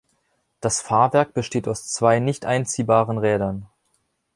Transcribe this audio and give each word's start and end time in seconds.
Das 0.61 0.81
Fahrwerk 0.81 1.35
besteht 1.35 1.67
aus 1.67 1.87
zwei 1.89 2.17
nicht 2.19 2.43
einziehbaren 2.47 3.19
Rädern. 3.19 3.67